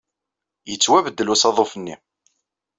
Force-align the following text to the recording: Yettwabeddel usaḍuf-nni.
Yettwabeddel 0.69 1.31
usaḍuf-nni. 1.33 1.95